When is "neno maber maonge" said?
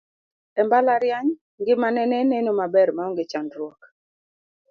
2.31-3.23